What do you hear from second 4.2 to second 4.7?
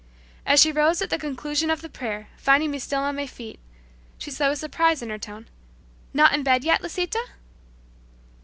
said with